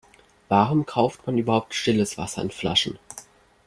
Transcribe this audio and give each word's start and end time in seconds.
Warum 0.49 0.87
kauft 0.87 1.27
man 1.27 1.37
überhaupt 1.37 1.75
stilles 1.75 2.17
Wasser 2.17 2.41
in 2.41 2.49
Flaschen? 2.49 2.97